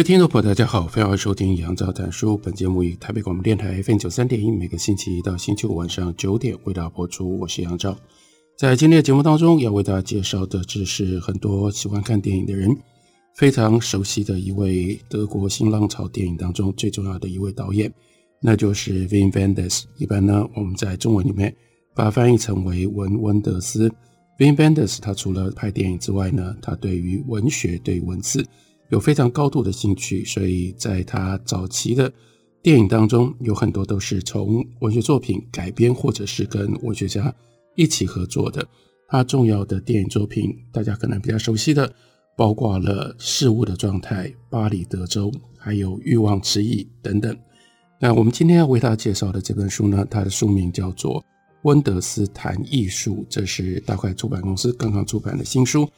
[0.00, 2.34] 各位听众朋友，大家好，欢迎收听杨照谈书。
[2.38, 7.38] 本节目以台北广播电台 FM 九三点一，每个星期一到星期五晚上九点为大家播出。
[7.38, 7.94] 我是杨照，
[8.56, 12.74] 在今天的节目当中，要为大家介绍的，这是很多喜欢看电影的人
[13.36, 17.92] 非常熟悉的一位德国新浪潮电影当中最重要的一位导演，
[18.40, 19.82] 那就是 Wim Wenders。
[19.98, 21.54] 一般呢，我们在中文里面
[21.94, 23.92] 把翻译成为文温德斯。
[24.38, 28.42] Wim Wenders 他除了拍电影之外呢，他对于文学、对于文字。
[28.90, 32.12] 有非常高度的兴趣，所以在他早期的
[32.62, 37.34] 电影当中，有很多都是从文学作品改编，或者是跟文学家
[37.76, 38.66] 一起合作的。
[39.08, 41.92] 他重要的电影作品，大家可能比较熟悉的，
[42.36, 47.36] 包括了《事物的状态》、《巴黎德州》，还有《欲望之翼》等等。
[48.00, 51.20] 那我们今天要为大家介绍的这本书呢，它的书名叫做
[51.62, 55.88] 《温德斯谈艺术》，这是大块出版公司刚刚出版的新书。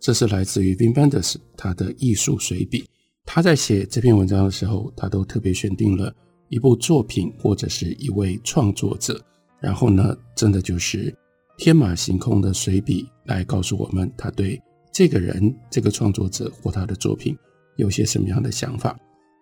[0.00, 2.84] 这是来自于 Wim Wenders 他的艺术随笔。
[3.26, 6.12] 他在写这篇文章的时候，他都特别选定了
[6.48, 9.22] 一部作品或者是一位创作者，
[9.60, 11.14] 然后呢，真的就是
[11.58, 17.36] 天马行空的随笔来告诉我们他对这个人、这个创作者或他的作品
[17.76, 18.98] 有些什么样的想法。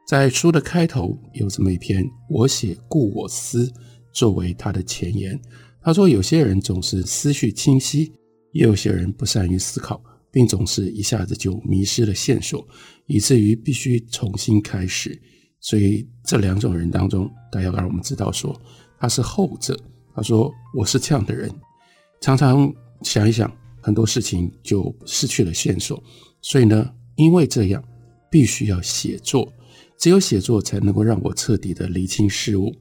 [0.07, 3.73] 在书的开头有这么一篇“我写故我思”
[4.13, 5.41] 作为他的前言。
[5.81, 8.13] 他说：“有些人总是思绪清晰，
[8.53, 12.67] 也有些人不善于思考。”并总是一下子就迷失了线索，
[13.07, 15.21] 以至于必须重新开始。
[15.61, 18.61] 所以这两种人当中，大要让我们知道说
[18.99, 19.79] 他是后者。
[20.15, 21.49] 他说：“我是这样的人，
[22.21, 23.49] 常常想一想
[23.81, 26.03] 很多事情就失去了线索。
[26.43, 27.81] 所以呢，因为这样，
[28.29, 29.53] 必须要写作。
[29.97, 32.75] 只有写作才能够让我彻底的理清事物，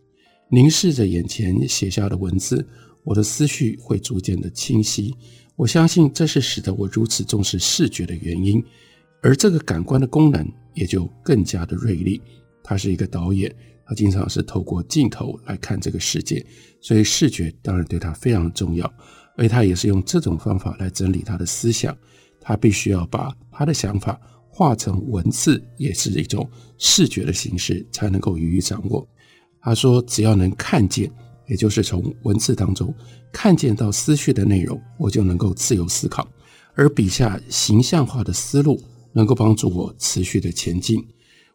[0.50, 2.68] 凝视着眼前写下的文字，
[3.04, 5.14] 我的思绪会逐渐的清晰。”
[5.58, 8.64] 我相信这是使得我如此重视视觉的原因，
[9.24, 12.22] 而这个感官的功能也就更加的锐利。
[12.64, 13.54] 他是一个导演，
[13.84, 16.46] 他经常是透过镜头来看这个世界，
[16.80, 18.94] 所以视觉当然对他非常重要。
[19.36, 21.98] 而他也是用这种方法来整理他的思想，
[22.40, 26.48] 他必须要把他的想法化成文字，也是一种
[26.78, 29.08] 视觉的形式，才能够予以掌握。
[29.60, 31.12] 他说，只要能看见。
[31.48, 32.94] 也就是从文字当中
[33.32, 36.28] 看见到思绪的内容，我就能够自由思考。
[36.76, 38.80] 而笔下形象化的思路
[39.12, 41.04] 能够帮助我持续的前进。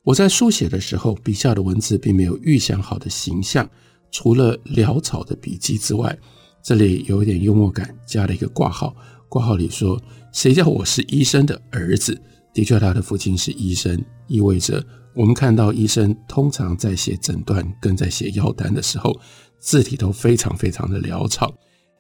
[0.03, 3.69] 我在书写的时候，笔下的文字并没有预想好的形象，
[4.11, 6.19] 除了潦草的笔记之外，
[6.61, 8.95] 这里有一点幽默感，加了一个挂号。
[9.29, 10.01] 挂号里说
[10.35, 12.21] ：“谁叫我是医生的儿子？”
[12.53, 19.17] 的确，他的父亲是医生，意味着我们看到医生通常在写诊断跟在写药单的时候。
[19.63, 21.55] 字体都非常非常的潦草，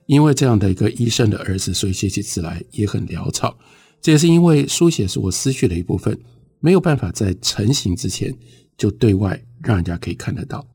[0.07, 3.57] 因为这样的一个医生的儿子，所以写起字来也很潦草。
[4.01, 6.19] 这也是因为书写是我思绪的一部分，
[6.59, 8.37] 没有办法在成型之前
[8.77, 10.67] 就对外让人家可以看得到。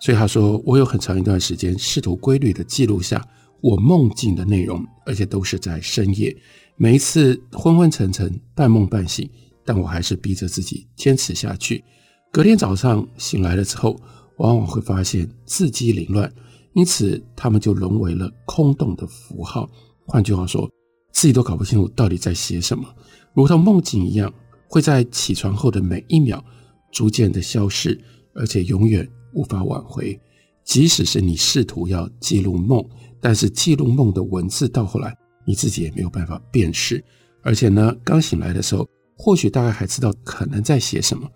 [0.00, 3.26] 所以他说，我有很长一段时间试图规律的记录下
[3.62, 6.36] 我梦境的内容，而且都是在深夜，
[6.76, 9.26] 每一次昏昏沉沉、半梦半醒，
[9.64, 11.82] 但我还是逼着自己坚持下去。
[12.30, 13.98] 隔天早上醒来了之后。
[14.38, 16.32] 往往会发现字迹凌乱，
[16.72, 19.68] 因此他们就沦为了空洞的符号。
[20.06, 20.68] 换句话说，
[21.12, 22.84] 自己都搞不清楚到底在写什么，
[23.32, 24.32] 如同梦境一样，
[24.68, 26.44] 会在起床后的每一秒
[26.92, 27.98] 逐渐的消失，
[28.34, 30.18] 而且永远无法挽回。
[30.64, 32.84] 即使是你试图要记录梦，
[33.20, 35.16] 但是记录梦的文字到后来
[35.46, 37.02] 你自己也没有办法辨识。
[37.42, 41.28] 而且呢，刚醒来的时候，或许大概还知道可能在写什么。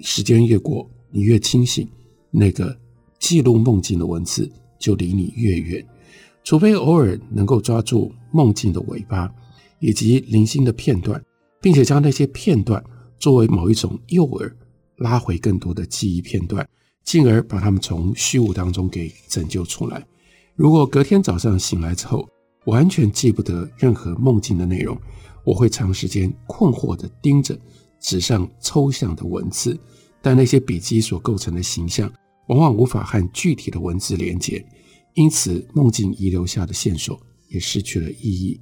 [0.00, 1.86] 时间越过，你越清醒。
[2.30, 2.76] 那个
[3.18, 5.86] 记录梦境的文字就离你越远，
[6.44, 9.32] 除非偶尔能够抓住梦境的尾巴
[9.78, 11.22] 以及零星的片段，
[11.60, 12.82] 并且将那些片段
[13.18, 14.50] 作为某一种诱饵，
[14.96, 16.66] 拉回更多的记忆片段，
[17.04, 20.06] 进而把它们从虚无当中给拯救出来。
[20.54, 22.28] 如果隔天早上醒来之后
[22.66, 24.96] 完全记不得任何梦境的内容，
[25.44, 27.58] 我会长时间困惑地盯着
[27.98, 29.78] 纸上抽象的文字。
[30.22, 32.12] 但那些笔迹所构成的形象，
[32.48, 34.64] 往往无法和具体的文字连接，
[35.14, 38.60] 因此梦境遗留下的线索也失去了意义。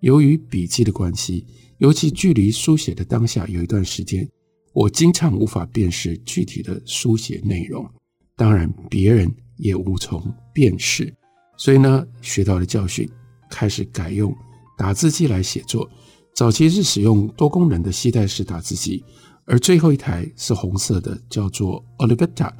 [0.00, 1.46] 由于笔记的关系，
[1.78, 4.28] 尤其距离书写的当下有一段时间，
[4.72, 7.88] 我经常无法辨识具体的书写内容，
[8.36, 10.22] 当然别人也无从
[10.52, 11.14] 辨识。
[11.56, 13.08] 所以呢，学到了教训，
[13.50, 14.34] 开始改用
[14.76, 15.88] 打字机来写作。
[16.34, 19.04] 早期是使用多功能的携带式打字机，
[19.46, 22.50] 而最后一台是红色的，叫做 Olivetta，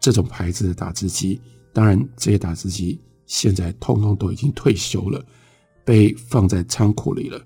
[0.00, 1.40] 这种牌子的打字机。
[1.72, 5.24] 当然，这些打字机现在通通都已经退休了，
[5.84, 7.40] 被放在仓库里了。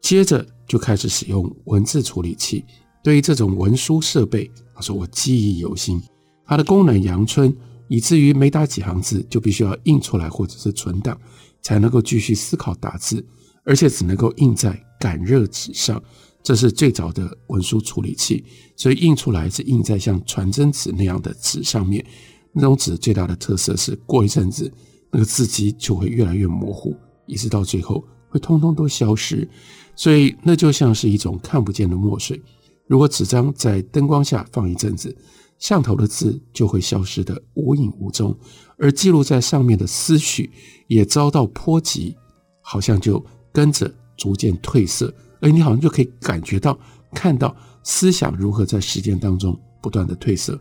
[0.00, 2.64] 接着就开始使用文字处理器。
[3.02, 6.02] 对于这种文书设备，他说我记忆犹新，
[6.44, 7.56] 它的功能阳春。
[7.88, 11.16] 以至于没打几行字就必须要印出来或者是存档，
[11.62, 13.24] 才能够继续思考打字，
[13.62, 16.02] 而且只能够印在感热纸上。
[16.46, 18.44] 这是最早的文书处理器，
[18.76, 22.06] 所以印出来是印在像传真纸那样的纸上面。
[22.52, 24.72] 那种纸最大的特色是，过一阵子
[25.10, 26.94] 那个字迹就会越来越模糊，
[27.26, 29.48] 一直到最后会通通都消失。
[29.96, 32.40] 所以那就像是一种看不见的墨水。
[32.86, 35.12] 如果纸张在灯光下放一阵子，
[35.58, 38.32] 上头的字就会消失得无影无踪，
[38.78, 40.48] 而记录在上面的思绪
[40.86, 42.14] 也遭到波及，
[42.60, 43.20] 好像就
[43.52, 46.78] 跟着逐渐褪色，而你好像就可以感觉到、
[47.12, 50.60] 看到思想如何在时间当中不断的褪色。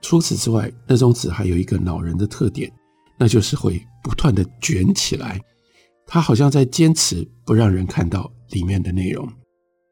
[0.00, 2.70] 除此之外，那种纸还有一个恼人的特点，
[3.18, 5.40] 那就是会不断的卷起来，
[6.06, 9.26] 它好像在坚持不让人看到里面的内容。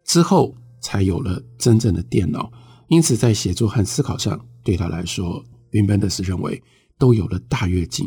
[0.04, 2.50] 之后才有了真正的电脑。
[2.88, 6.62] 因此，在写作和思考上，对他来说宾班德斯认为
[6.98, 8.06] 都有了大跃进。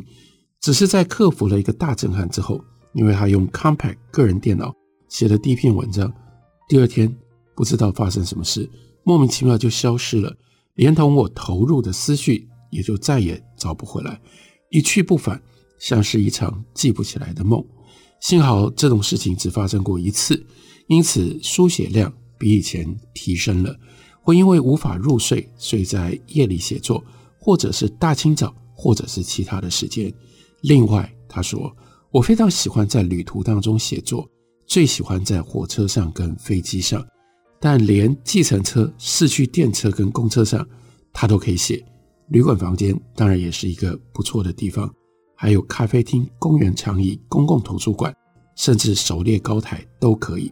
[0.61, 2.63] 只是在克服了一个大震撼之后，
[2.93, 4.71] 因为他用 Compact 个人电脑
[5.07, 6.11] 写的第一篇文章，
[6.67, 7.13] 第二天
[7.55, 8.69] 不知道发生什么事，
[9.03, 10.35] 莫名其妙就消失了，
[10.75, 14.19] 连同我投入的思绪也就再也找不回来，
[14.69, 15.41] 一去不返，
[15.79, 17.63] 像是一场记不起来的梦。
[18.19, 20.43] 幸好这种事情只发生过一次，
[20.87, 23.75] 因此书写量比以前提升了。
[24.21, 27.03] 会因为无法入睡，所以在夜里写作，
[27.39, 30.11] 或者是大清早，或者是其他的时间。
[30.61, 31.71] 另外，他说，
[32.09, 34.27] 我非常喜欢在旅途当中写作，
[34.65, 37.05] 最喜欢在火车上跟飞机上，
[37.59, 40.67] 但连计程车、市区电车跟公车上，
[41.13, 41.83] 他都可以写。
[42.29, 44.93] 旅馆房间当然也是一个不错的地方，
[45.35, 48.13] 还有咖啡厅、公园长椅、公共图书馆，
[48.55, 50.51] 甚至狩猎高台都可以。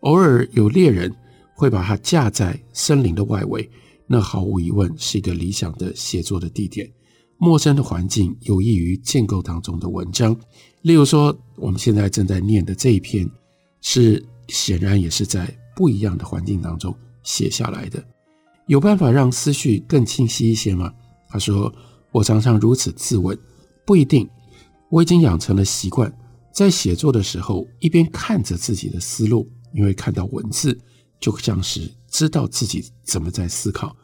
[0.00, 1.14] 偶尔有猎人。
[1.58, 3.66] 会把它架在森林的外围，
[4.06, 6.86] 那毫无疑问是一个理想的写作的地点。
[7.38, 10.38] 陌生的环境有益于建构当中的文章。
[10.82, 13.26] 例如说，我们现在正在念的这一篇，
[13.88, 16.92] 是显然也是在不一样的环境当中
[17.22, 18.04] 写下来的。
[18.66, 20.92] 有办法让思绪更清晰一些吗？
[21.28, 21.72] 他说
[22.10, 23.38] ：“我常常如此自问，
[23.86, 24.28] 不一定。
[24.90, 26.12] 我已经养成了习惯，
[26.52, 30.76] 在写作的时候一边看着自己的思路，因为看到文字。”
[31.20, 33.96] 就像是知道自己怎么在思考，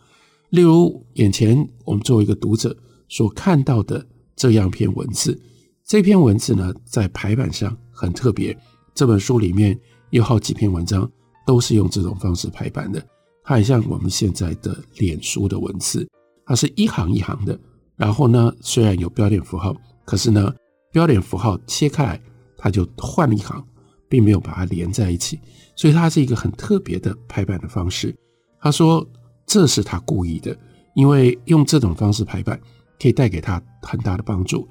[0.50, 2.74] 例如眼前我们作为一个读者
[3.08, 4.06] 所看到的
[4.36, 5.38] 这样篇文字，
[5.84, 8.56] 这篇文字呢，在排版上很特别。
[8.94, 9.78] 这本书里面
[10.10, 11.10] 有好几篇文章
[11.46, 13.04] 都是用这种方式排版的，
[13.44, 16.08] 它很像我们现在的脸书的文字，
[16.46, 17.58] 它是一行一行的。
[17.96, 20.52] 然后呢，虽然有标点符号，可是呢，
[20.92, 22.20] 标点符号切开来，
[22.56, 23.64] 它就换了一行。
[24.08, 25.40] 并没有把它连在一起，
[25.74, 28.14] 所以它是一个很特别的排版的方式。
[28.60, 29.08] 他说
[29.46, 30.54] 这是他故意的，
[30.94, 32.60] 因为用这种方式排版
[33.00, 34.68] 可以带给他很大的帮助，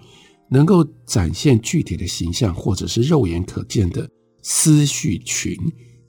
[0.53, 4.07] 能够展现具体的形象或者是肉眼可见的
[4.43, 5.57] 思绪群。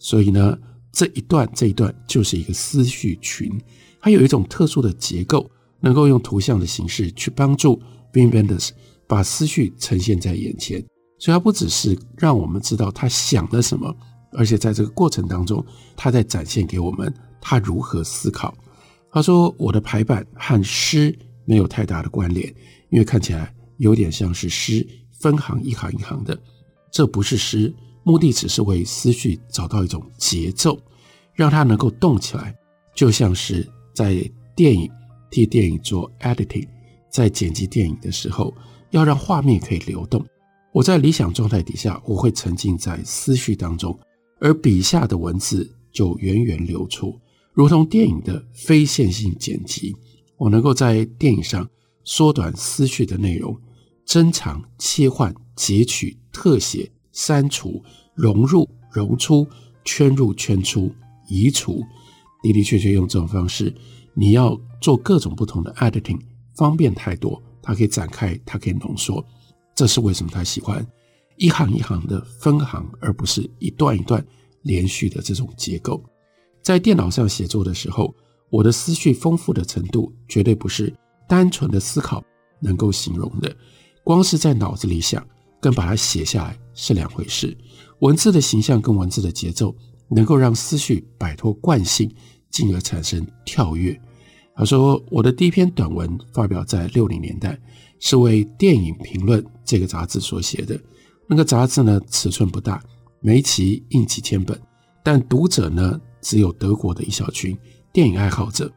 [0.00, 0.58] 所以呢，
[0.92, 3.48] 这一段这一段就是一个思绪群，
[4.00, 5.48] 它有一种特殊的结构，
[5.80, 7.80] 能够用图像的形式去帮助
[8.12, 8.70] Wim Wenders
[9.06, 10.84] 把思绪呈现在眼前。
[11.20, 13.94] 所以，它不只是让我们知道他想了什么，
[14.32, 15.64] 而且在这个过程当中，
[15.96, 18.52] 他在展现给我们他如何思考。
[19.12, 22.52] 他说：“我的排版和诗没有太大的关联，
[22.90, 26.40] 因为看起来有点像是诗，分行一行一行的。
[26.92, 27.74] 这不是诗，
[28.04, 30.78] 目的只是为思绪找到一种节奏，
[31.34, 32.54] 让它能够动起来，
[32.94, 34.24] 就像是在
[34.54, 34.88] 电影
[35.32, 36.68] 替电影做 editing，
[37.10, 38.54] 在剪辑电影的时候，
[38.90, 40.24] 要让画面可以流动。”
[40.72, 43.98] 我在理想状态底下，我会沉浸在思绪当中，
[44.38, 47.18] 而笔下的文字就源源流出，
[47.52, 49.92] 如同电影的非线性剪辑。
[50.36, 51.68] 我能够在电影上
[52.04, 53.56] 缩短思绪的内容，
[54.04, 57.82] 增长、切换、截取、特写、删除、
[58.14, 59.46] 融入、融出、
[59.84, 60.92] 圈入、圈出、
[61.28, 61.82] 移除，
[62.42, 63.74] 的的确确用这种方式，
[64.14, 66.20] 你要做各种不同的 editing，
[66.54, 67.40] 方便太多。
[67.62, 69.24] 它可以展开，它可以浓缩。
[69.74, 70.84] 这是为什么他喜欢
[71.36, 74.24] 一行一行的分行，而不是一段一段
[74.62, 76.02] 连续的这种结构。
[76.60, 78.14] 在电脑上写作的时候，
[78.50, 80.92] 我的思绪丰富的程度绝对不是
[81.28, 82.22] 单纯的思考
[82.60, 83.56] 能够形容的。
[84.04, 85.24] 光是在脑子里想，
[85.60, 87.56] 跟把它写下来是两回事。
[88.00, 89.74] 文字的形象跟文字的节奏，
[90.08, 92.12] 能够让思绪摆脱惯性，
[92.50, 93.98] 进而产生跳跃。
[94.54, 97.58] 他说：“我的第一篇短文发表在六零年代，
[98.00, 100.78] 是为《电影评论》这个杂志所写的。
[101.28, 102.82] 那个杂志呢，尺寸不大，
[103.20, 104.60] 每期印几千本，
[105.02, 107.56] 但读者呢，只有德国的一小群
[107.92, 108.70] 电影爱好者。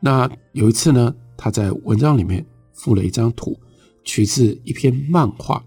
[0.00, 3.56] 那有一次呢，他在文章里面附了一张图，
[4.04, 5.64] 取自一篇漫画，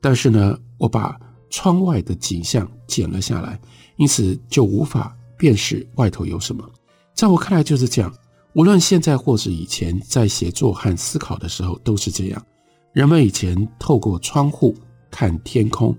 [0.00, 1.18] 但是呢，我把
[1.50, 3.60] 窗外的景象剪了下来，
[3.96, 6.68] 因此就无法辨识外头有什么。
[7.14, 8.12] 在我看来，就是这样。”
[8.54, 12.44] 无论现在或是以前，在写作和思考的时候都是这样。
[12.92, 14.74] 人们以前透过窗户
[15.10, 15.96] 看天空，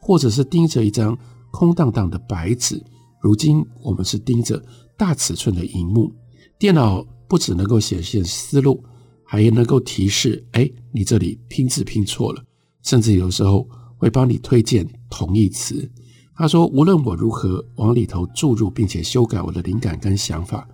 [0.00, 1.18] 或者是盯着一张
[1.50, 2.82] 空荡荡的白纸。
[3.20, 4.62] 如今我们是盯着
[4.96, 6.10] 大尺寸的荧幕。
[6.58, 8.82] 电脑不只能够显现思路，
[9.30, 12.42] 还能够提示：哎，你这里拼字拼错了。
[12.82, 13.68] 甚至有时候
[13.98, 15.88] 会帮你推荐同义词。
[16.34, 20.66] 他说：“无论我如何往里头注入并且修改我的灵感跟想法，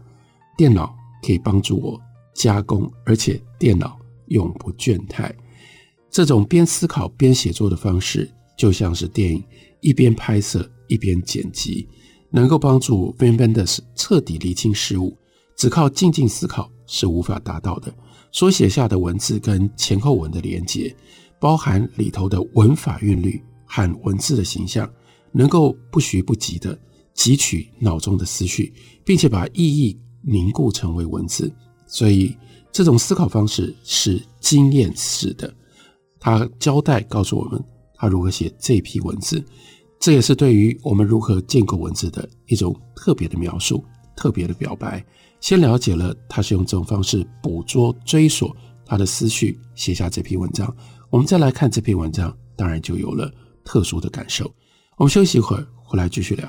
[0.57, 0.95] 电脑。”
[1.27, 1.99] 可以帮助我
[2.35, 5.33] 加工，而且电脑永不倦怠。
[6.11, 9.43] 这种边思考边写作的方式，就像是电影
[9.81, 11.89] 一边拍摄一边剪辑，
[12.29, 15.17] 能够帮助 Wim Wenders 彻底厘清事物。
[15.57, 17.91] 只靠静静思考是无法达到的。
[18.35, 20.95] 所写下的文字跟前后文的连接，
[21.39, 24.93] 包含里头的文法韵律和文字的形象，
[25.31, 26.77] 能够不徐不急地
[27.15, 28.75] 汲取脑中的思绪，
[29.05, 29.99] 并且把意义。
[30.27, 31.55] 凝固成为文字，
[31.87, 32.35] 所以
[32.73, 35.55] 这种思考方式是经验式的。
[36.19, 37.63] 他交代告诉我们，
[37.95, 39.45] 他如何写这批文字，
[40.01, 43.85] 这也是对于我们如何建构文字的一种特别的描述、
[44.17, 45.05] 特别的表白。
[45.45, 50.75] 先了解了他是用这种方式捕捉、追索他的思绪，写下这篇文章。
[51.11, 53.31] 我们再来看这篇文章，当然就有了
[53.63, 54.51] 特殊的感受。
[54.97, 56.49] 我们休息一会儿，回来继续聊。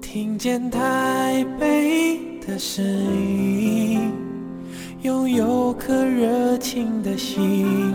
[0.00, 4.12] 听见台北的声音，
[5.02, 7.94] 拥有颗热情的心，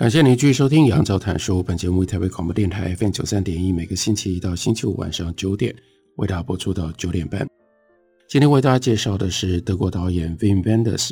[0.00, 1.58] 感谢您继续收听《杨照谈书》。
[1.62, 5.76] 本节目为台北广播电台 FM 九三点一，每个星期一到星期五晚上九点
[6.16, 7.46] 为大家播出到九点半。
[8.26, 11.10] 今天为大家介绍的是德国导演 Wim Wenders。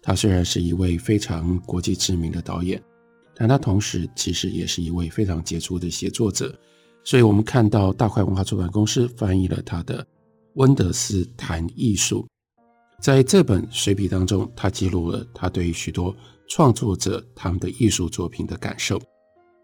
[0.00, 2.82] 他虽然是一位非常国际知名的导演，
[3.34, 6.58] 但他同时其实也是一位非常杰出的写作者。
[7.04, 10.02] 所以我们看到大块文化出版公司翻译了他的
[10.54, 12.22] 《温德斯谈艺术》。
[13.02, 16.16] 在这本随笔当中，他记录了他对于许多
[16.50, 19.00] 创作者他们的艺术作品的感受。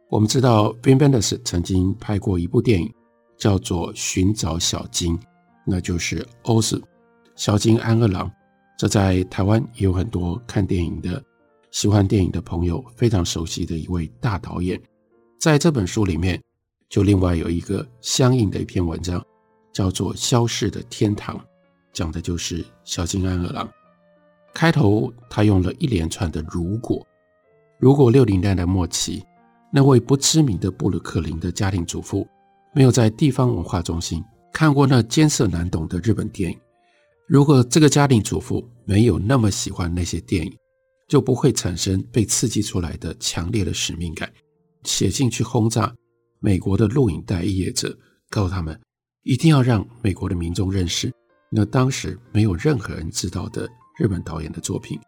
[0.08, 2.94] 我们知道，Wim Wenders 曾经拍过一部电影，
[3.36, 5.18] 叫做《寻找小金》，
[5.66, 6.80] 那就是欧子
[7.34, 8.30] 小金安二郎。
[8.78, 11.20] 这在台湾也有很多看电影的、
[11.72, 14.80] 喜欢电影的朋友非常熟悉的一位大导演。
[15.40, 16.40] 在这本书里面，
[16.88, 19.20] 就另外有一个相应的一篇文章，
[19.72, 21.36] 叫做《消逝的天堂》。
[21.92, 23.68] 讲的就是小金安二郎。
[24.56, 27.06] 开头他用了一连串的“如果”，
[27.78, 29.22] 如果六零年代末期
[29.70, 32.26] 那位不知名的布鲁克林的家庭主妇
[32.74, 36.58] 没有在地方文化中心看过那艰涩难懂的日本电影，
[37.28, 40.56] 如果这个家庭主妇没有那么喜欢那些电影，
[41.06, 44.32] 就不会产生被刺激出来的强烈的使命感，
[44.84, 45.94] 写信去轰炸
[46.40, 47.94] 美国的录影带业者，
[48.30, 48.80] 告诉他们
[49.22, 51.12] 一定要让美国的民众认识。
[51.50, 54.98] 那当时没有任何人知道的日本导演的作品。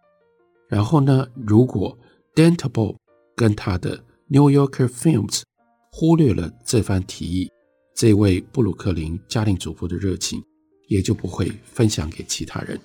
[0.69, 1.97] 然后呢，如果
[2.35, 2.97] Dan Talbot
[3.35, 5.43] 跟他的 New Yorker Films
[5.93, 7.51] 忽略了这番提议，
[7.95, 10.43] 这位布鲁克林家庭主妇的热情
[10.89, 12.79] 也就不会分享给其他人。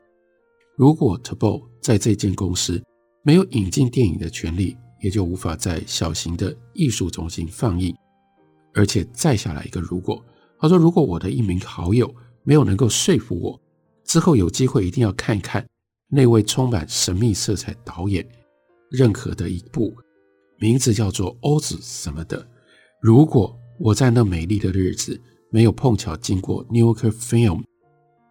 [0.76, 2.82] 如果 Tabo 在这间公司
[3.24, 7.96] 没有引进电影的权利，也就无法在小型的艺术中心放映。
[8.74, 10.24] 而且再下来一个如果，
[10.60, 12.14] 他说，如果我的一名好友。
[12.46, 13.62] 没有能够说服我，
[14.04, 15.66] 之后有机会一定要看一看
[16.16, 18.24] 那位充满神秘色彩导演
[18.92, 19.92] 任何的一部，
[20.60, 22.48] 名字叫做 Oz 什么的。
[23.02, 27.64] 如果我在那美丽的日子没有碰巧经过 New York Film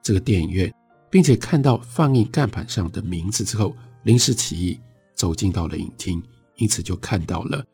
[0.01, 0.73] 这个电影院，
[1.11, 3.75] 并且看到放映干板上的名字之后，
[4.05, 4.79] 临时起意
[5.17, 6.23] 走进到了影厅，
[6.59, 7.65] 因此就看到了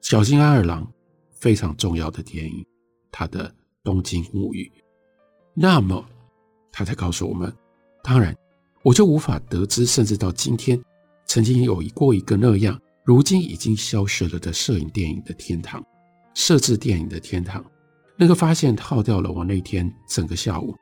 [0.00, 0.88] 小津安二郎
[1.32, 2.64] 非常重要的电影，
[3.10, 3.48] 他的
[3.82, 4.70] 《东京物语》。
[5.54, 6.08] 那么
[6.70, 7.52] 他才告诉我们，
[8.04, 8.32] 当然
[8.86, 10.80] 我就无法得知，甚至到今天
[11.26, 15.84] 曾经有过一个那样，如今已经消失了的摄影电影的天堂。
[16.34, 17.64] 摄制电影的天堂，
[18.16, 20.72] 那个发现耗掉了我那天整个下午，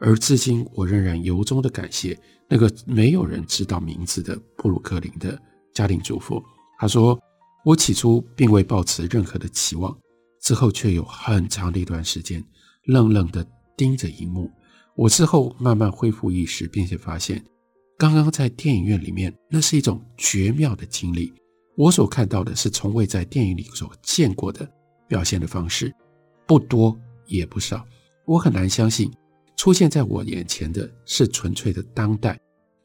[0.00, 5.40] 而至今我仍然由衷的感谢那个没有人知道名字的布鲁克林的
[5.72, 6.42] 家庭主妇。
[6.80, 7.16] 他说
[7.64, 9.96] ：“我起初并未抱持任何的期望，
[10.40, 12.44] 之后却有很长的一段时间
[12.86, 14.50] 愣愣的盯着荧幕。
[14.96, 17.42] 我之后慢慢恢复意识，并且发现，
[18.02, 21.32] 刚刚在电影院里面，那是一种绝妙的经历。
[21.76, 24.68] 我所看到的是从未在电影里所见过的。”
[25.06, 25.94] 表现的方式
[26.44, 27.86] 不多也不少，
[28.26, 29.08] 我很难相信
[29.56, 32.36] 出现在我眼前的是纯粹的当代、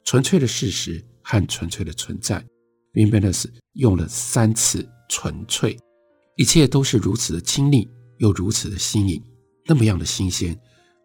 [0.03, 2.45] 纯粹的事实和纯粹的存在。
[2.93, 5.75] Wim Wenders 用了三次“纯粹”，
[6.37, 9.19] 一切都是如此的亲昵，又如此的新颖，
[9.65, 10.55] 那么样的新鲜，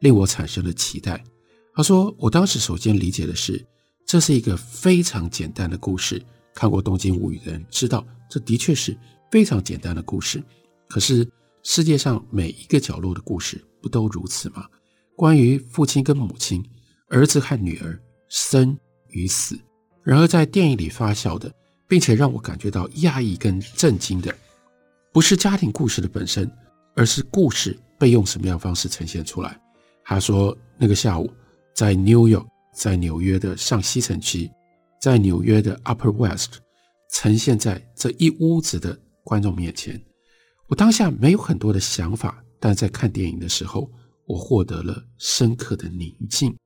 [0.00, 1.24] 令我产生了期待。
[1.74, 3.64] 他说：“我当时首先理解的是，
[4.12, 6.22] 这是一个非常简单的故事。
[6.52, 8.94] 看过《东京物语》的人知道，这的确是
[9.30, 10.44] 非常简单的故事。”
[10.86, 11.26] 可是
[11.62, 14.66] 世界上每一个角落的故事不都如此吗？
[15.16, 16.62] 关于父亲跟母亲、
[17.08, 18.78] 儿子和女儿、生
[19.08, 19.58] 与死。
[20.02, 21.50] 然而在电影里发酵的，
[21.88, 24.30] 并且让我感觉到讶异跟震惊的，
[25.10, 26.50] 不是家庭故事的本身，
[26.94, 29.58] 而是故事被用什么样方式呈现出来。
[30.04, 31.32] 他说，那个下午
[31.74, 34.50] 在 New York，在纽约的上西城区，
[35.00, 36.60] 在纽约的 Upper West，
[37.10, 40.02] 呈现在这一屋子的观众面前。
[40.68, 43.90] 我当下没有很多的想法，但在看电影的时候，
[44.26, 46.56] 我获得了深刻的宁静。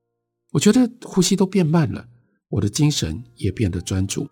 [0.52, 2.06] 我觉得呼吸都变慢了，
[2.48, 4.28] 我的精神也变得专注，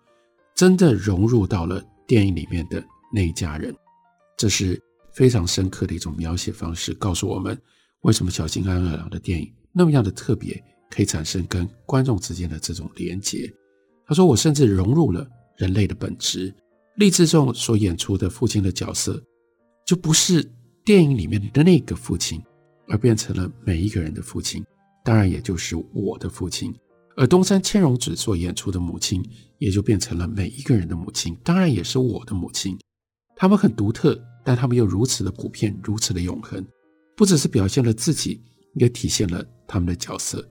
[0.55, 2.81] 真的融入到了电影里面的
[3.13, 3.75] 那一家人。
[4.37, 4.81] 这是
[5.13, 7.61] 非常深刻的一种描写方式，告诉我们
[8.01, 13.51] 为什么小津安二郎的电影那么样的特别，可以产生跟观众之间的这种连结。
[14.07, 16.53] 他说：“我甚至融入了人类的本质。”
[16.97, 19.21] 立志仲所演出的父亲的角色。
[19.85, 20.43] 就不是
[20.83, 22.41] 电影里面的那个父亲，
[22.87, 24.65] 而变成了每一个人的父亲，
[25.03, 26.73] 当然也就是我的父亲。
[27.15, 29.23] 而东山千荣子所演出的母亲，
[29.59, 32.75] 也就变成了每一个人的母亲，当然也是我的母亲。
[33.35, 36.65] 他们很独特，但他们又如此的普遍，如此的永恒。
[37.15, 38.41] 不只是表现了自己，
[38.73, 40.43] 也体现了他们的角色。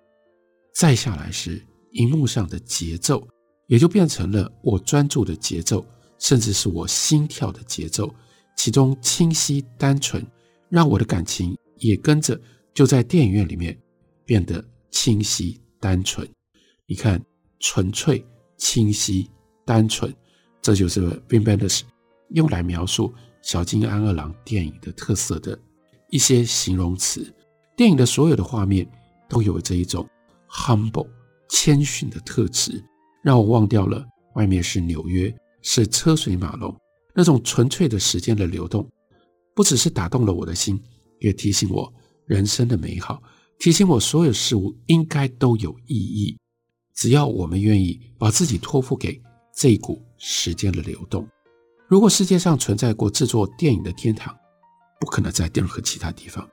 [0.74, 3.26] 再下来是荧幕上的节奏，
[3.68, 5.86] 也就变成了我专注的节奏，
[6.18, 8.12] 甚至是我心跳的节奏。
[8.56, 10.24] 其中清晰单纯，
[10.68, 12.40] 让我的感情也跟着
[12.72, 13.76] 就在电影院里面
[14.24, 16.28] 变得清晰单纯。
[16.86, 17.24] 你看，
[17.60, 18.24] 纯粹、
[18.56, 19.30] 清晰、
[19.64, 20.12] 单纯，
[20.60, 21.82] 这就是 Wim Wenders
[22.30, 25.58] 用来描述小津安二郎电影的特色的
[26.10, 27.32] 一些形容词。
[27.76, 28.88] 电影的所有的画面
[29.28, 30.08] 都有这一种
[30.54, 31.08] humble
[31.50, 32.82] 谦逊的特质，
[33.22, 34.04] 让我忘掉了
[34.36, 36.74] 外面是纽约，是车水马龙。
[37.14, 38.88] 那种纯粹的时间的流动，
[39.54, 40.80] 不只是打动了我的心，
[41.20, 41.92] 也提醒我
[42.26, 43.22] 人生的美好，
[43.58, 46.36] 提醒我所有事物应该都有意义。
[46.94, 49.20] 只要我们愿意把自己托付给
[49.56, 51.28] 这股时间的流动。
[51.88, 54.34] 如果世界上存在过制作电影的天堂，
[54.98, 56.48] 不可能在任何其他地方，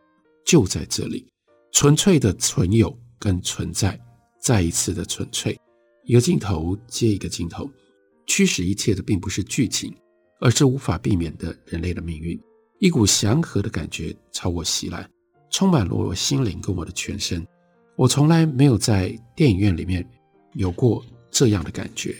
[0.46, 1.28] 就在这里，
[1.72, 3.97] 纯粹的存有跟存在，
[4.41, 5.57] 再一次的纯粹，
[6.03, 7.69] 一个镜头接一个镜头，
[8.25, 9.95] 驱使一切的并不是剧情。
[10.43, 12.36] 而是无法避免的人类的命运，
[12.79, 15.07] 一股祥和的感觉朝我袭来，
[15.51, 17.45] 充满了我心灵跟我的全身。
[17.95, 20.03] 我从来没有在电影院里面
[20.53, 22.15] 有过这样的感觉。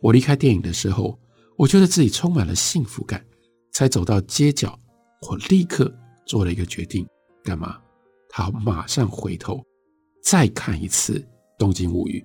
[0.00, 1.18] 我离开电影的时候，
[1.58, 3.22] 我觉得自己充满了幸福感。
[3.72, 4.80] 才走到街角，
[5.28, 7.06] 我立刻做了一个决定，
[7.44, 7.78] 干嘛？
[8.30, 9.62] 他马上回头
[10.26, 11.20] 再看一次
[11.56, 12.18] 《东京物语》，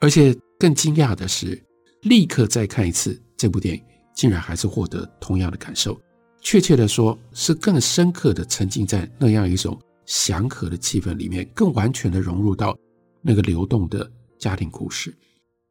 [0.00, 1.60] 而且更惊讶的是，
[2.02, 3.82] 立刻再看一次这部电影。
[4.14, 5.98] 竟然还是获得同样的感受，
[6.42, 12.76] 确切的说，是更深刻的沉浸在那样一种祥和的气氛里面，更完全的融入到
[13.22, 14.08] 那个流动的
[14.38, 15.16] 家庭故事。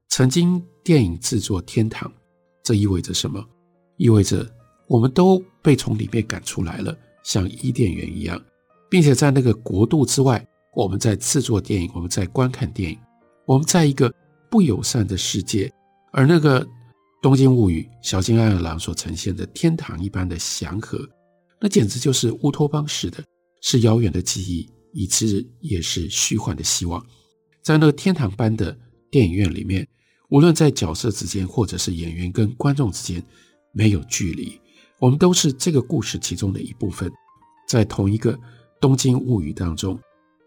[0.10, 2.12] 曾经电影制作天堂，
[2.64, 3.46] 这意味着什么？
[3.98, 4.50] 意味着
[4.88, 8.42] 我们都被从里面赶出来了，像伊甸园一样，
[8.90, 10.44] 并且在那个国度之外，
[10.76, 12.98] 我们在制作电影，我们在观看电影，
[13.46, 14.14] 我们在一个
[14.50, 15.72] 不友善的世界，
[16.12, 16.64] 而那个
[17.22, 21.00] 《东京物语》小津安二郎所呈现的天堂一般的祥和，
[21.60, 23.24] 那简直就是乌托邦式的，
[23.62, 27.04] 是遥远的记忆，以致也是虚幻的希望。
[27.64, 28.78] 在那个天堂般的
[29.10, 29.86] 电影院里面，
[30.30, 33.22] 无论在角色之间，或者是演员跟观众之间，
[33.74, 34.60] 没有距离，
[35.00, 37.12] 我们都是这个故事其中的一部分，
[37.68, 38.34] 在同一个
[38.80, 40.00] 《东京物语》当中。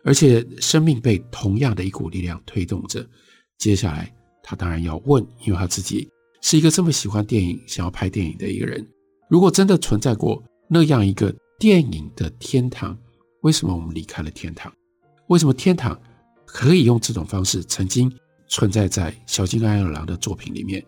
[0.05, 3.09] 而且生命被同样的一股力量推动着。
[3.59, 4.13] 接下来，
[4.43, 6.09] 他当然要问，因为他自己
[6.41, 8.85] 是一个这么喜欢电影、想要拍电影的一个人。
[9.29, 12.99] 如果真的存在过那样一个电影的天堂，
[13.43, 14.73] 为什么我们离开了天堂？
[15.29, 15.97] 为什么天堂
[16.45, 18.13] 可以用这种方式曾经
[18.49, 20.85] 存在在小津安二郎的作品里面？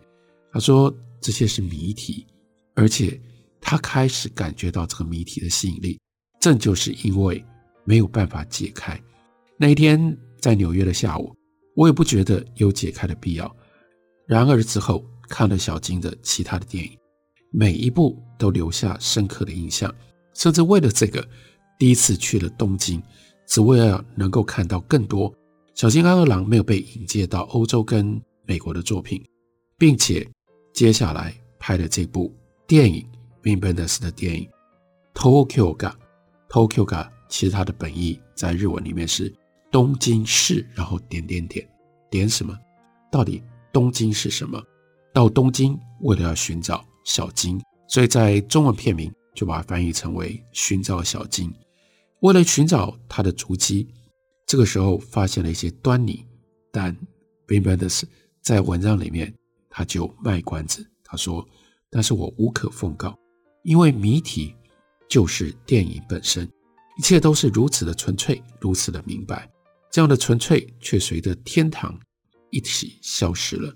[0.51, 2.27] 他说这些是谜题，
[2.73, 3.19] 而且
[3.61, 5.97] 他开始感觉到这个谜题的吸引力，
[6.41, 7.43] 正就是因为。
[7.85, 8.99] 没有办法解开。
[9.57, 11.33] 那一天在纽约的下午，
[11.75, 13.55] 我也不觉得有解开的必要。
[14.27, 16.91] 然而之后看了小津的其他的电影，
[17.51, 19.93] 每一部都留下深刻的印象。
[20.33, 21.25] 甚至为了这个，
[21.79, 23.01] 第一次去了东京，
[23.47, 25.33] 只为了能够看到更多
[25.73, 29.23] 小津安二郎没有被引介到欧洲跟美国的作品，
[29.77, 30.27] 并且
[30.73, 32.35] 接下来拍的这部
[32.67, 33.07] 电影
[33.43, 34.49] ，Wim Wenders 的电影
[35.17, 35.93] 《Tokyo ga
[36.49, 37.07] Tokyo ga》。
[37.27, 39.33] 其实它的本意在日文里面是
[39.71, 41.67] 东京市，然后点点点
[42.09, 42.57] 点什么？
[43.11, 43.41] 到底
[43.73, 44.61] 东京是什么？
[45.13, 51.53] 到东京为了要寻找小金，所以在中文片名就把它翻译成为寻找小金。
[52.21, 53.87] 为了寻找他的足迹，
[54.45, 56.25] 这个时候发现了一些端倪，
[56.71, 56.95] 但
[57.47, 58.03] Wim Wenders
[58.41, 59.33] 在文章里面
[59.69, 61.47] 他就卖关子，他说
[61.89, 63.17] ：“但是我无可奉告，
[63.63, 64.55] 因为谜题
[65.07, 66.49] 就是电影本身。”
[66.97, 69.49] 一切都是如此的纯粹，如此的明白，
[69.91, 71.97] 这样的纯粹却随着天堂
[72.51, 73.73] 一起消失了。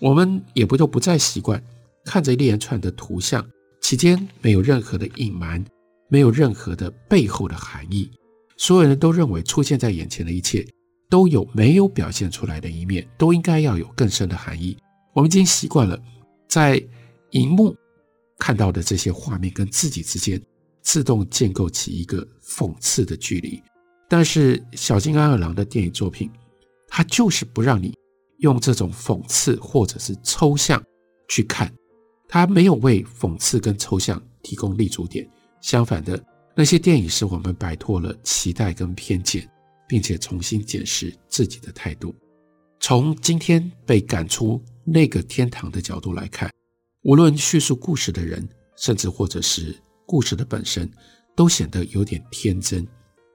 [0.00, 1.62] 我们也不就不再习惯
[2.04, 3.44] 看着一连串的图像，
[3.80, 5.64] 其间没有任何的隐瞒，
[6.08, 8.10] 没有任何的背后的含义。
[8.56, 10.66] 所有人都认为出现在眼前的一切
[11.08, 14.76] 都有没有表现出来的一面，都应该要有更深的含义。
[15.14, 15.98] 我们已经习惯了
[16.48, 16.82] 在
[17.30, 17.74] 荧幕
[18.38, 20.40] 看到的这些画面跟自己之间。
[20.88, 23.62] 自动建构起一个讽刺的距离，
[24.08, 26.30] 但是小津安二郎的电影作品，
[26.88, 27.94] 他就是不让你
[28.38, 30.82] 用这种讽刺或者是抽象
[31.28, 31.70] 去看，
[32.26, 35.28] 他没有为讽刺跟抽象提供立足点，
[35.60, 36.18] 相反的，
[36.56, 39.46] 那些电影使我们摆脱了期待跟偏见，
[39.86, 42.14] 并且重新检视自己的态度。
[42.80, 46.50] 从今天被赶出那个天堂的角度来看，
[47.02, 48.48] 无论叙述故事的人，
[48.78, 49.78] 甚至或者是。
[50.08, 50.90] 故事的本身
[51.36, 52.88] 都显得有点天真，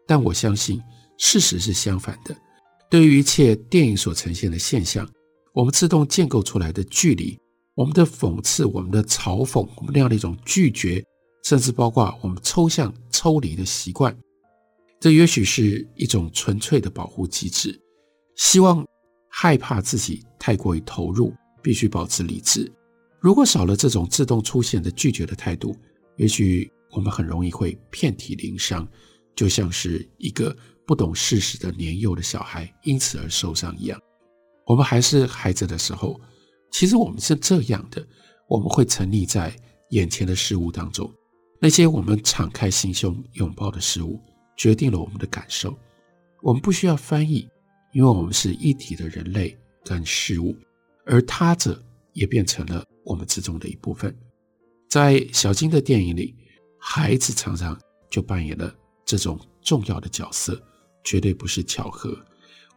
[0.08, 0.82] 但我相信
[1.20, 2.36] 事实是相反的。
[2.90, 5.08] 对于一切电影所呈现的现象，
[5.54, 7.40] 我们自动建构出来的距离，
[7.76, 11.04] 我们的讽刺，我们的嘲讽，我们那样的一种拒绝，
[11.44, 14.18] 甚至包括我们抽象抽离的习惯，
[15.00, 17.80] 这也许是一种纯粹的保护机制，
[18.36, 18.84] 希望
[19.30, 21.32] 害怕自己太过于投入，
[21.62, 22.72] 必须保持理智。
[23.20, 25.76] 如果少了这种自动出现的拒绝的态度，
[26.17, 28.88] 也许我们很容易会遍体鳞伤，
[29.36, 33.99] 就像是一个不懂事实的年幼的小孩因此而受伤一样。
[34.65, 36.19] 我们还是孩子的时候，
[36.71, 38.06] 其实我们是这样的，
[38.47, 39.56] 我们会沉溺在
[39.89, 41.12] 眼前的事物当中，
[41.60, 44.19] 那些我们敞开心胸拥抱的事物，
[44.56, 45.78] 决定了我们的感受。
[46.41, 47.49] 我们不需要翻译，
[47.93, 50.56] 因为我们是一体的人类跟事物，
[51.06, 51.82] 而他者
[52.13, 54.15] 也变成了我们之中的一部分。
[54.94, 56.36] 在小金的电影里，
[56.78, 57.76] 孩子常常
[58.12, 58.72] 就扮演了
[59.04, 60.62] 这种重要的角色，
[61.04, 62.16] 绝对不是巧合。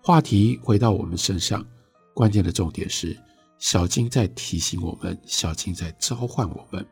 [0.03, 1.63] 话题回到我们身上，
[2.15, 3.15] 关键的重点是
[3.59, 6.89] 小金在提醒我们，小金在召唤我们，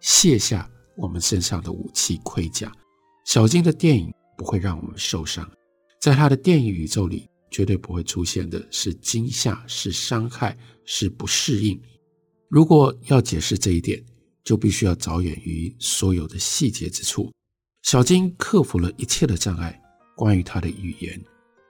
[0.00, 2.70] 卸下我们身上的武器盔甲。
[3.24, 5.50] 小金的电影不会让我们受伤，
[5.98, 11.80] 在他的电影宇宙里，绝对不会出现的是惊吓、是伤害、是不适应。
[12.50, 14.04] 如果要解释这一点，
[14.46, 17.30] 就必须要着眼于所有的细节之处。
[17.82, 19.78] 小金克服了一切的障碍，
[20.16, 21.20] 关于他的语言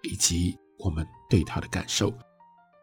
[0.03, 2.13] 以及我们对他的感受，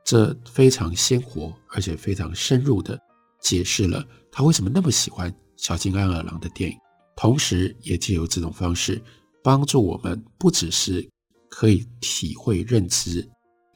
[0.04, 3.00] 这非常鲜活而且非常深入的
[3.40, 6.78] 解释了他为什么那么喜欢小金安二郎的电影，
[7.16, 9.02] 同时也借由这种方式
[9.44, 11.08] 帮助我们，不只是
[11.50, 13.28] 可以体会、认知、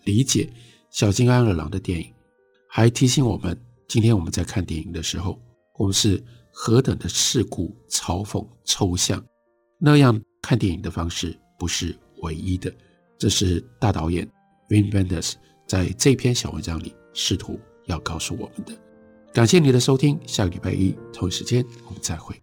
[0.04, 0.52] 理解
[0.90, 2.12] 小金安二郎的电影，
[2.68, 3.56] 还提醒我们，
[3.88, 5.40] 今天我们在看电影的时候。
[5.78, 9.24] 我们是何等的世故、嘲讽、抽象，
[9.80, 12.74] 那样看电影的方式不是唯一的。
[13.18, 14.28] 这是大导演
[14.70, 15.34] Wim Wenders
[15.66, 18.74] 在这篇小文章里试图要告诉我们的。
[19.34, 22.36] 感谢你的收听，下个礼拜一同一时间我们再会。